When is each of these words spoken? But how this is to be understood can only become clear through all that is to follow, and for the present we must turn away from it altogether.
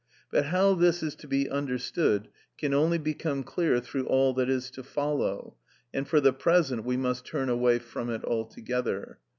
But 0.31 0.45
how 0.45 0.73
this 0.73 1.03
is 1.03 1.13
to 1.17 1.27
be 1.27 1.47
understood 1.47 2.29
can 2.57 2.73
only 2.73 2.97
become 2.97 3.43
clear 3.43 3.79
through 3.79 4.07
all 4.07 4.33
that 4.33 4.49
is 4.49 4.71
to 4.71 4.81
follow, 4.81 5.57
and 5.93 6.07
for 6.07 6.19
the 6.19 6.33
present 6.33 6.83
we 6.83 6.97
must 6.97 7.23
turn 7.23 7.49
away 7.49 7.77
from 7.77 8.09
it 8.09 8.25
altogether. 8.25 9.19